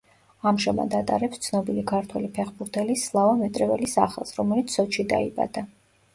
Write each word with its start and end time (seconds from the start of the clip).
ამჟამად 0.51 0.95
ატარებს 0.99 1.41
ცნობილი 1.47 1.83
ქართველი 1.91 2.31
ფეხბურთელის 2.39 3.05
სლავა 3.11 3.37
მეტრეველის 3.43 3.95
სახელს, 4.01 4.35
რომელიც 4.41 4.81
სოჭში 4.81 5.09
დაიბადა. 5.15 5.67